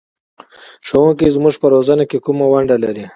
[0.87, 3.05] ښوونکی زموږ په روزنه کې کومه ونډه لري؟